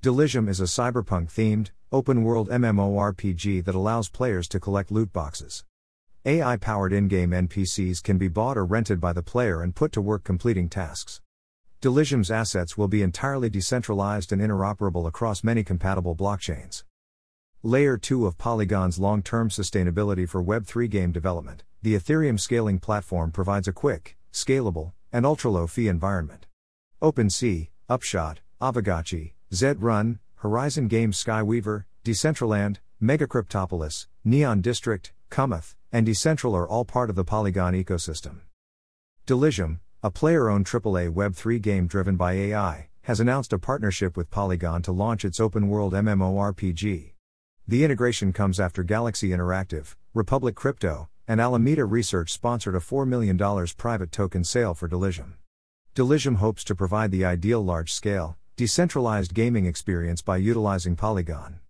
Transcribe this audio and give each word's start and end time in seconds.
Delysium 0.00 0.48
is 0.48 0.60
a 0.60 0.64
cyberpunk 0.64 1.26
themed, 1.26 1.70
open 1.90 2.22
world 2.22 2.48
MMORPG 2.50 3.64
that 3.64 3.74
allows 3.74 4.08
players 4.08 4.46
to 4.46 4.60
collect 4.60 4.92
loot 4.92 5.12
boxes. 5.12 5.64
AI 6.24 6.56
powered 6.56 6.92
in 6.92 7.08
game 7.08 7.30
NPCs 7.30 8.00
can 8.00 8.16
be 8.16 8.28
bought 8.28 8.56
or 8.56 8.64
rented 8.64 9.00
by 9.00 9.12
the 9.12 9.24
player 9.24 9.60
and 9.60 9.74
put 9.74 9.90
to 9.90 10.00
work 10.00 10.22
completing 10.22 10.68
tasks. 10.68 11.20
Delysium's 11.80 12.30
assets 12.30 12.78
will 12.78 12.86
be 12.86 13.02
entirely 13.02 13.50
decentralized 13.50 14.30
and 14.30 14.40
interoperable 14.40 15.08
across 15.08 15.42
many 15.42 15.64
compatible 15.64 16.14
blockchains. 16.14 16.84
Layer 17.64 17.98
2 17.98 18.24
of 18.24 18.38
Polygon's 18.38 19.00
long 19.00 19.20
term 19.20 19.48
sustainability 19.48 20.28
for 20.28 20.40
Web3 20.40 20.88
game 20.88 21.10
development, 21.10 21.64
the 21.82 21.96
Ethereum 21.96 22.38
scaling 22.38 22.78
platform 22.78 23.32
provides 23.32 23.66
a 23.66 23.72
quick, 23.72 24.16
scalable, 24.32 24.92
and 25.12 25.26
ultra 25.26 25.50
low 25.50 25.66
fee 25.66 25.88
environment. 25.88 26.46
OpenSea, 27.02 27.70
Upshot, 27.88 28.38
Aavegotchi, 29.50 29.76
Zedrun, 29.76 30.18
Horizon 30.36 30.88
Games 30.88 31.22
Skyweaver, 31.22 31.84
Decentraland, 32.04 32.78
Megacryptopolis, 33.02 34.06
Neon 34.24 34.60
District, 34.60 35.12
Cometh, 35.30 35.74
and 35.92 36.06
Decentral 36.06 36.54
are 36.54 36.68
all 36.68 36.84
part 36.84 37.10
of 37.10 37.16
the 37.16 37.24
Polygon 37.24 37.74
ecosystem. 37.74 38.40
Delysium, 39.26 39.80
a 40.02 40.10
player 40.10 40.48
owned 40.48 40.66
AAA 40.66 41.12
Web3 41.12 41.60
game 41.60 41.86
driven 41.86 42.16
by 42.16 42.32
AI, 42.32 42.88
has 43.02 43.20
announced 43.20 43.52
a 43.52 43.58
partnership 43.58 44.16
with 44.16 44.30
Polygon 44.30 44.82
to 44.82 44.92
launch 44.92 45.24
its 45.24 45.40
open 45.40 45.68
world 45.68 45.92
MMORPG. 45.92 47.12
The 47.66 47.84
integration 47.84 48.32
comes 48.32 48.58
after 48.60 48.82
Galaxy 48.82 49.30
Interactive, 49.30 49.94
Republic 50.14 50.54
Crypto, 50.54 51.08
and 51.26 51.40
Alameda 51.40 51.84
Research 51.84 52.32
sponsored 52.32 52.74
a 52.74 52.80
$4 52.80 53.06
million 53.06 53.38
private 53.76 54.12
token 54.12 54.44
sale 54.44 54.72
for 54.72 54.88
Delysium. 54.88 55.34
Delysium 55.94 56.36
hopes 56.36 56.64
to 56.64 56.74
provide 56.74 57.10
the 57.10 57.24
ideal 57.24 57.62
large 57.62 57.92
scale, 57.92 58.38
decentralized 58.58 59.34
gaming 59.34 59.66
experience 59.66 60.20
by 60.20 60.36
utilizing 60.36 60.96
Polygon. 60.96 61.60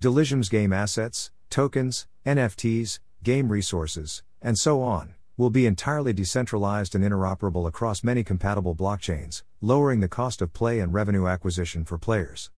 Delysium's 0.00 0.48
game 0.48 0.72
assets, 0.72 1.30
tokens, 1.50 2.06
NFTs, 2.24 2.98
game 3.22 3.52
resources, 3.52 4.22
and 4.40 4.58
so 4.58 4.80
on, 4.80 5.16
will 5.36 5.50
be 5.50 5.66
entirely 5.66 6.14
decentralized 6.14 6.94
and 6.94 7.04
interoperable 7.04 7.68
across 7.68 8.02
many 8.02 8.24
compatible 8.24 8.74
blockchains, 8.74 9.42
lowering 9.60 10.00
the 10.00 10.08
cost 10.08 10.40
of 10.40 10.54
play 10.54 10.80
and 10.80 10.94
revenue 10.94 11.26
acquisition 11.26 11.84
for 11.84 11.98
players. 11.98 12.50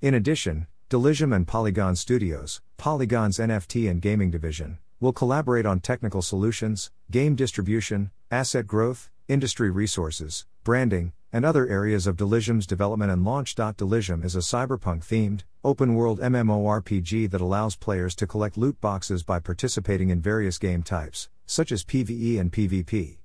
In 0.00 0.14
addition, 0.14 0.66
Delysium 0.88 1.34
and 1.34 1.46
Polygon 1.46 1.96
Studios, 1.96 2.62
Polygon's 2.78 3.36
NFT 3.36 3.90
and 3.90 4.00
gaming 4.00 4.30
division, 4.30 4.78
will 5.02 5.12
collaborate 5.12 5.66
on 5.66 5.80
technical 5.80 6.22
solutions, 6.22 6.92
game 7.10 7.34
distribution, 7.34 8.12
asset 8.30 8.68
growth, 8.68 9.10
industry 9.26 9.68
resources, 9.68 10.46
branding, 10.62 11.12
and 11.32 11.44
other 11.44 11.66
areas 11.66 12.06
of 12.06 12.16
Delysium's 12.16 12.68
development 12.68 13.10
and 13.10 13.24
launch. 13.24 13.56
Delysium 13.56 14.22
is 14.22 14.36
a 14.36 14.38
cyberpunk 14.38 15.04
themed, 15.04 15.40
open 15.64 15.96
world 15.96 16.20
MMORPG 16.20 17.28
that 17.32 17.40
allows 17.40 17.74
players 17.74 18.14
to 18.14 18.28
collect 18.28 18.56
loot 18.56 18.80
boxes 18.80 19.24
by 19.24 19.40
participating 19.40 20.10
in 20.10 20.20
various 20.20 20.56
game 20.56 20.84
types, 20.84 21.28
such 21.46 21.72
as 21.72 21.82
PvE 21.82 22.38
and 22.38 22.52
PvP. 22.52 23.18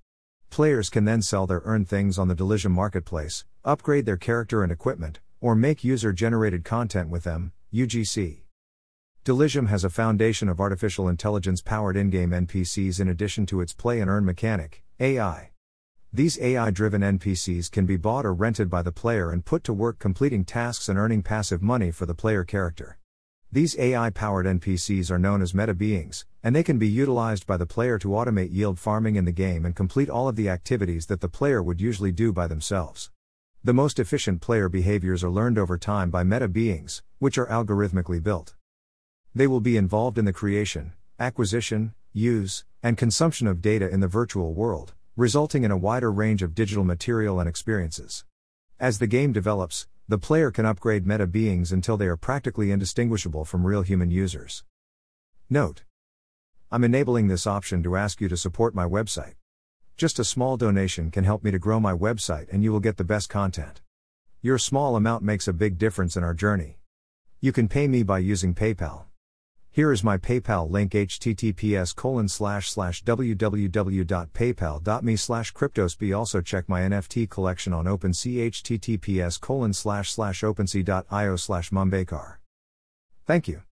Players 0.49 0.89
can 0.89 1.05
then 1.05 1.21
sell 1.21 1.45
their 1.45 1.61
earned 1.63 1.87
things 1.87 2.17
on 2.17 2.27
the 2.27 2.33
Delysium 2.33 2.73
marketplace, 2.73 3.45
upgrade 3.63 4.07
their 4.07 4.17
character 4.17 4.63
and 4.63 4.71
equipment, 4.71 5.19
or 5.39 5.53
make 5.53 5.83
user 5.83 6.11
generated 6.11 6.63
content 6.63 7.09
with 7.09 7.23
them, 7.23 7.51
UGC. 7.71 8.46
Delysium 9.27 9.65
has 9.65 9.83
a 9.83 9.89
foundation 9.89 10.47
of 10.47 10.61
artificial 10.61 11.09
intelligence 11.09 11.61
powered 11.61 11.97
in 11.97 12.09
game 12.09 12.29
NPCs 12.29 13.01
in 13.01 13.09
addition 13.09 13.45
to 13.47 13.59
its 13.59 13.73
play 13.73 13.99
and 13.99 14.09
earn 14.09 14.23
mechanic, 14.23 14.85
AI. 15.01 15.51
These 16.13 16.39
AI 16.39 16.71
driven 16.71 17.01
NPCs 17.01 17.69
can 17.69 17.85
be 17.85 17.97
bought 17.97 18.25
or 18.25 18.33
rented 18.33 18.69
by 18.69 18.81
the 18.83 18.93
player 18.93 19.29
and 19.29 19.43
put 19.43 19.65
to 19.65 19.73
work 19.73 19.99
completing 19.99 20.45
tasks 20.45 20.87
and 20.87 20.97
earning 20.97 21.23
passive 21.23 21.61
money 21.61 21.91
for 21.91 22.05
the 22.05 22.15
player 22.15 22.45
character. 22.45 22.99
These 23.51 23.77
AI 23.77 24.11
powered 24.11 24.45
NPCs 24.45 25.11
are 25.11 25.19
known 25.19 25.41
as 25.41 25.53
meta 25.53 25.73
beings, 25.73 26.25
and 26.41 26.55
they 26.55 26.63
can 26.63 26.79
be 26.79 26.87
utilized 26.87 27.45
by 27.45 27.57
the 27.57 27.65
player 27.65 27.99
to 27.99 28.07
automate 28.07 28.53
yield 28.53 28.79
farming 28.79 29.17
in 29.17 29.25
the 29.25 29.33
game 29.33 29.65
and 29.65 29.75
complete 29.75 30.09
all 30.09 30.29
of 30.29 30.37
the 30.37 30.47
activities 30.47 31.07
that 31.07 31.19
the 31.19 31.27
player 31.27 31.61
would 31.61 31.81
usually 31.81 32.13
do 32.13 32.31
by 32.31 32.47
themselves. 32.47 33.11
The 33.61 33.73
most 33.73 33.99
efficient 33.99 34.39
player 34.39 34.69
behaviors 34.69 35.21
are 35.21 35.29
learned 35.29 35.57
over 35.57 35.77
time 35.77 36.09
by 36.09 36.23
meta 36.23 36.47
beings, 36.47 37.03
which 37.19 37.37
are 37.37 37.47
algorithmically 37.47 38.23
built. 38.23 38.53
They 39.33 39.47
will 39.47 39.61
be 39.61 39.77
involved 39.77 40.17
in 40.17 40.25
the 40.25 40.33
creation, 40.33 40.93
acquisition, 41.19 41.93
use, 42.13 42.65
and 42.81 42.97
consumption 42.97 43.47
of 43.47 43.61
data 43.61 43.89
in 43.89 43.99
the 43.99 44.07
virtual 44.07 44.53
world, 44.53 44.93
resulting 45.15 45.63
in 45.63 45.71
a 45.71 45.77
wider 45.77 46.11
range 46.11 46.41
of 46.43 46.55
digital 46.55 46.83
material 46.83 47.39
and 47.39 47.49
experiences. 47.49 48.25
As 48.79 48.99
the 48.99 49.07
game 49.07 49.33
develops, 49.33 49.87
the 50.07 50.17
player 50.17 50.51
can 50.51 50.65
upgrade 50.65 51.05
meta 51.05 51.27
beings 51.27 51.71
until 51.71 51.97
they 51.97 52.07
are 52.07 52.15
practically 52.15 52.71
indistinguishable 52.71 53.43
from 53.43 53.65
real 53.65 53.81
human 53.81 54.09
users. 54.09 54.63
Note 55.49 55.83
I'm 56.71 56.83
enabling 56.83 57.27
this 57.27 57.47
option 57.47 57.81
to 57.83 57.95
ask 57.95 58.21
you 58.21 58.27
to 58.27 58.37
support 58.37 58.75
my 58.75 58.85
website. 58.85 59.33
Just 59.97 60.19
a 60.19 60.23
small 60.23 60.57
donation 60.57 61.09
can 61.09 61.23
help 61.23 61.43
me 61.43 61.49
to 61.51 61.59
grow 61.59 61.79
my 61.79 61.93
website 61.93 62.47
and 62.51 62.63
you 62.63 62.71
will 62.71 62.79
get 62.79 62.97
the 62.97 63.03
best 63.03 63.29
content. 63.29 63.81
Your 64.41 64.59
small 64.59 64.95
amount 64.95 65.23
makes 65.23 65.47
a 65.47 65.53
big 65.53 65.77
difference 65.77 66.15
in 66.15 66.23
our 66.23 66.35
journey. 66.35 66.77
You 67.41 67.51
can 67.51 67.67
pay 67.67 67.87
me 67.87 68.03
by 68.03 68.19
using 68.19 68.53
PayPal. 68.53 69.06
Here 69.77 69.91
is 69.91 70.03
my 70.03 70.17
PayPal 70.17 70.71
link 70.71 70.93
https 70.93 71.95
colon 71.95 72.27
slash 72.27 72.71
slash 72.71 73.03
www.paypal.me 73.03 75.15
slash 75.15 75.53
cryptospy 75.53 76.17
also 76.17 76.41
check 76.41 76.67
my 76.67 76.81
NFT 76.81 77.29
collection 77.29 77.73
on 77.73 77.85
OpenSea 77.85 78.47
https 78.47 79.39
colon 79.39 79.73
slash 79.73 80.09
slash 80.09 80.41
opensea.io 80.41 81.35
slash. 81.35 81.69
Thank 83.27 83.47
you. 83.47 83.61